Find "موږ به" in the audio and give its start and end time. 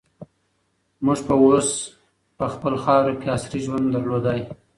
1.05-1.35